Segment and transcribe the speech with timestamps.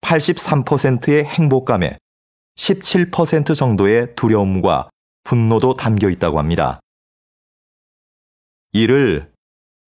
[0.00, 1.98] 83%의 행복감에
[2.56, 4.90] 17% 정도의 두려움과
[5.24, 6.80] 분노도 담겨 있다고 합니다.
[8.72, 9.32] 이를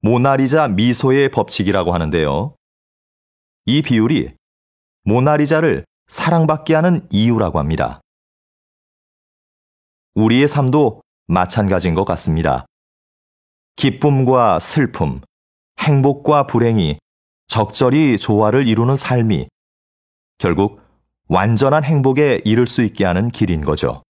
[0.01, 2.55] 모나리자 미소의 법칙이라고 하는데요.
[3.67, 4.35] 이 비율이
[5.05, 8.01] 모나리자를 사랑받게 하는 이유라고 합니다.
[10.15, 12.67] 우리의 삶도 마찬가지인 것 같습니다.
[13.77, 15.19] 기쁨과 슬픔,
[15.79, 16.99] 행복과 불행이
[17.47, 19.49] 적절히 조화를 이루는 삶이
[20.43, 20.81] 결국
[21.29, 24.03] 완전한 행복에 이를 수 있게 하는 길인 거죠.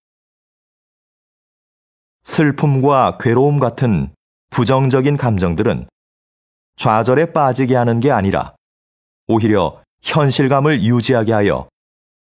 [2.23, 4.11] 슬픔과 괴로움 같은
[4.49, 5.87] 부정적인 감정들은
[6.75, 8.55] 좌절에 빠지게 하는 게 아니라
[9.27, 11.69] 오히려 현실감을 유지하게 하여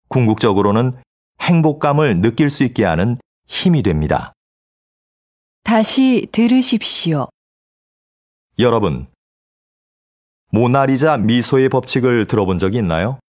[0.09, 1.01] 궁극적으로는
[1.39, 4.33] 행복감을 느낄 수 있게 하는 힘이 됩니다.
[5.63, 7.29] 다시 들으십시오.
[8.59, 9.07] 여러분,
[10.51, 13.19] 모나리자 미소의 법칙을 들어본 적이 있나요?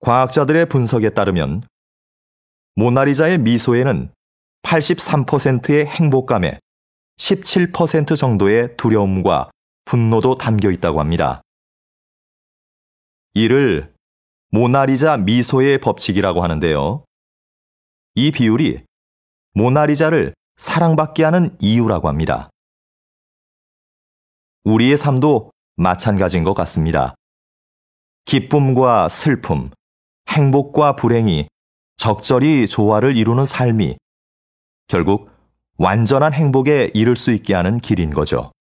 [0.00, 1.62] 과학자들의 분석에 따르면
[2.74, 4.12] 모나리자의 미소에는
[4.62, 6.58] 83%의 행복감에
[7.18, 9.50] 17% 정도의 두려움과
[9.84, 11.42] 분노도 담겨 있다고 합니다.
[13.34, 13.94] 이를
[14.50, 17.04] 모나리자 미소의 법칙이라고 하는데요.
[18.14, 18.84] 이 비율이
[19.54, 22.50] 모나리자를 사랑받게 하는 이유라고 합니다.
[24.64, 27.14] 우리의 삶도 마찬가지인 것 같습니다.
[28.24, 29.68] 기쁨과 슬픔,
[30.28, 31.48] 행복과 불행이
[31.96, 33.96] 적절히 조화를 이루는 삶이
[34.86, 35.30] 결국
[35.78, 38.52] 완전한 행복에 이를 수 있게 하는 길인 거죠.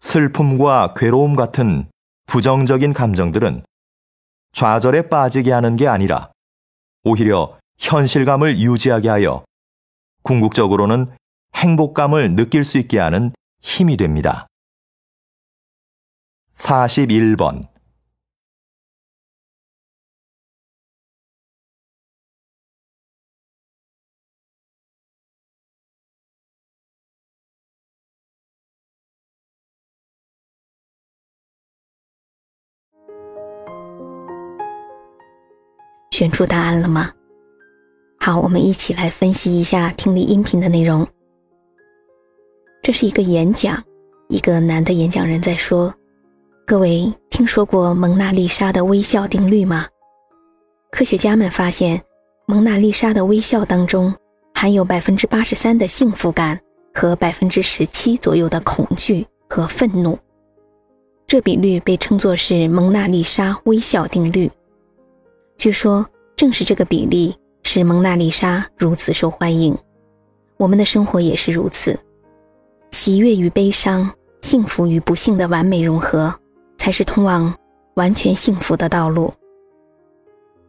[0.00, 1.88] 슬픔과 괴로움 같은
[2.26, 3.64] 부정적인 감정들은
[4.52, 6.30] 좌절에 빠지게 하는 게 아니라
[7.02, 9.44] 오히려 현실감을 유지하게 하여
[10.22, 11.14] 궁극적으로는
[11.54, 14.46] 행복감을 느낄 수 있게 하는 힘이 됩니다.
[16.54, 17.73] 41번
[36.24, 37.12] 选出答案了吗？
[38.18, 41.06] 好，我们一起来分析一下听力音频的内容。
[42.82, 43.84] 这是一个演讲，
[44.30, 45.94] 一个男的演讲人在说
[46.66, 49.86] ：“各位听说过蒙娜丽莎的微笑定律吗？
[50.90, 52.00] 科学家们发现，
[52.46, 54.14] 蒙娜丽莎的微笑当中
[54.54, 56.58] 含有百分之八十三的幸福感
[56.94, 60.18] 和百分之十七左右的恐惧和愤怒。
[61.26, 64.50] 这比率被称作是蒙娜丽莎微笑定律。”
[65.56, 66.04] 据说，
[66.36, 69.76] 正是这个比例使蒙娜丽莎如此受欢迎。
[70.56, 71.98] 我们的生活也是如此，
[72.90, 74.10] 喜悦与悲伤、
[74.42, 76.34] 幸福与不幸的完美融合，
[76.78, 77.54] 才是通往
[77.94, 79.32] 完全幸福的道路。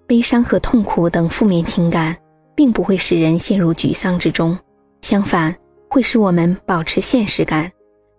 [0.08, 2.16] 悲伤和痛苦等负面情感，
[2.56, 4.58] 并不会使人陷入沮丧之中，
[5.02, 5.56] 相反，
[5.90, 7.72] 会使我们保持现实感，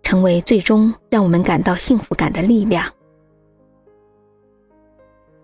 [0.02, 2.84] 成为最终让我们感到幸福感的力量。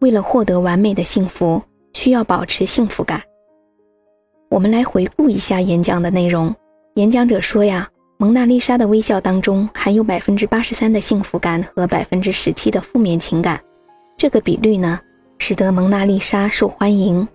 [0.00, 1.60] 为了获得完美的幸福，
[1.92, 3.22] 需要保持幸福感。
[4.48, 6.54] 我们来回顾一下演讲的内容。
[6.94, 7.88] 演讲者说呀。
[8.17, 13.61] 蒙娜丽莎的微笑当中含有百分之八十三的幸福感和百分之十七的负面情感，
[14.15, 14.97] 这个比率呢，
[15.37, 17.27] 使得蒙娜丽莎受欢迎。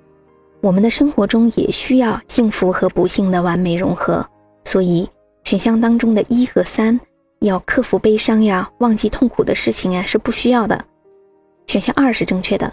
[0.63, 4.27] 我们的生活中也需要幸福和不幸的完美融合，
[4.65, 5.07] 所以
[5.45, 6.99] 选项当中的一和三
[7.41, 10.83] 要克服悲伤呀、忘记痛苦的事情呀是不需要的。
[11.67, 12.73] 选项二是正确的。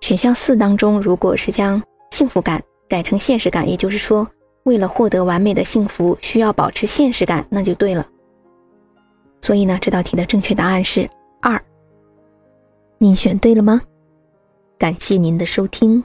[0.00, 1.82] 选项四当中，如果是将
[2.12, 4.26] 幸福感改成现实感，也就是说。
[4.64, 8.06] 为了获得完美的幸福，需要保持现实感，那就对了。
[9.40, 11.08] 所以呢，这道题的正确答案是
[11.40, 11.60] 二。
[12.98, 13.80] 您选对了吗？
[14.78, 16.04] 感谢您的收听，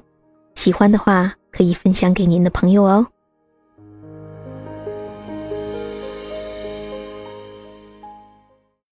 [0.56, 3.08] 喜欢的话可以分享给您的朋友哦。